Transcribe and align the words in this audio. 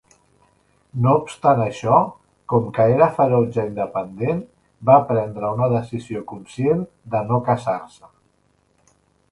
No 1.01 1.11
obstant 1.17 1.59
això, 1.65 1.99
com 2.53 2.71
que 2.77 2.87
era 2.93 3.09
ferotge 3.19 3.67
independent, 3.73 4.41
va 4.91 4.97
prendre 5.13 5.53
una 5.59 5.69
decisió 5.77 6.27
conscient 6.35 6.85
de 7.17 7.25
no 7.31 7.43
casar-se. 7.53 8.13